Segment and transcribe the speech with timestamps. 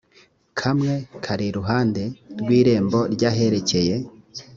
[0.59, 2.03] kamwe kari iruhande
[2.39, 3.95] rw irembo ry aherekeye